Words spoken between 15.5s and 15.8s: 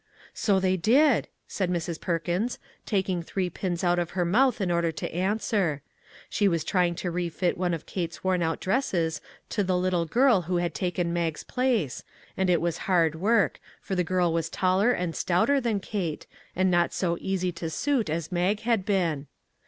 than